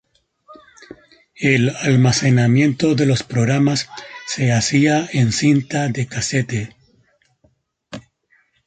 El 1.35 1.75
almacenamiento 1.75 2.95
de 2.95 3.05
los 3.05 3.21
programas 3.21 3.87
se 4.25 4.51
hacía 4.51 5.07
en 5.13 5.31
cinta 5.31 5.89
de 5.89 6.07
casete. 6.07 6.75